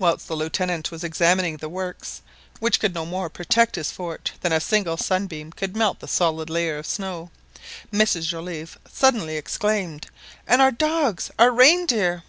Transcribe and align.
Whilst 0.00 0.26
the 0.26 0.34
Lieutenant 0.34 0.90
was 0.90 1.04
examining 1.04 1.58
the 1.58 1.68
works, 1.68 2.22
which 2.58 2.80
could 2.80 2.92
no 2.92 3.06
more 3.06 3.30
protect 3.30 3.76
his 3.76 3.92
fort 3.92 4.32
than 4.40 4.50
a 4.52 4.58
single 4.58 4.96
sunbeam 4.96 5.52
could 5.52 5.76
melt 5.76 6.00
the 6.00 6.08
solid 6.08 6.50
layer 6.50 6.76
of 6.78 6.86
snow, 6.86 7.30
Mrs 7.92 8.26
Joliffe 8.26 8.76
suddenly 8.92 9.36
exclaimed: 9.36 10.08
"And 10.44 10.60
our 10.60 10.72
dogs! 10.72 11.30
our 11.38 11.52
reindeer!" 11.52 12.24